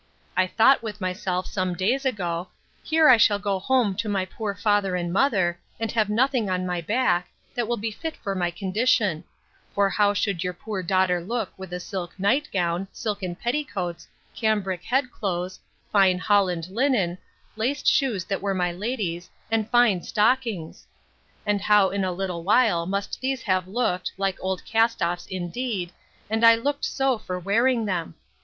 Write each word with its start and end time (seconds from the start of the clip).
I 0.35 0.47
thought 0.47 0.81
with 0.81 0.99
myself 0.99 1.45
some 1.45 1.75
days 1.75 2.05
ago, 2.05 2.47
Here 2.81 3.07
I 3.07 3.17
shall 3.17 3.37
go 3.37 3.59
home 3.59 3.93
to 3.97 4.09
my 4.09 4.25
poor 4.25 4.55
father 4.55 4.95
and 4.95 5.13
mother, 5.13 5.59
and 5.79 5.91
have 5.91 6.09
nothing 6.09 6.49
on 6.49 6.65
my 6.65 6.81
back, 6.81 7.29
that 7.53 7.67
will 7.67 7.77
be 7.77 7.91
fit 7.91 8.17
for 8.17 8.33
my 8.33 8.49
condition; 8.49 9.23
for 9.75 9.91
how 9.91 10.15
should 10.15 10.43
your 10.43 10.53
poor 10.53 10.81
daughter 10.81 11.21
look 11.23 11.53
with 11.55 11.71
a 11.71 11.79
silk 11.79 12.19
night 12.19 12.49
gown, 12.51 12.87
silken 12.91 13.35
petticoats, 13.35 14.07
cambric 14.33 14.81
head 14.81 15.11
clothes, 15.11 15.59
fine 15.91 16.17
holland 16.17 16.69
linen, 16.71 17.19
laced 17.55 17.85
shoes 17.85 18.25
that 18.25 18.41
were 18.41 18.55
my 18.55 18.71
lady's; 18.71 19.29
and 19.51 19.69
fine 19.69 20.01
stockings! 20.01 20.87
And 21.45 21.61
how 21.61 21.91
in 21.91 22.03
a 22.03 22.11
little 22.11 22.41
while 22.41 22.87
must 22.87 23.21
these 23.21 23.43
have 23.43 23.67
looked, 23.67 24.13
like 24.17 24.37
old 24.41 24.65
cast 24.65 25.03
offs, 25.03 25.27
indeed, 25.27 25.91
and 26.27 26.43
I 26.43 26.55
looked 26.55 26.85
so 26.85 27.19
for 27.19 27.37
wearing 27.37 27.85
them! 27.85 28.15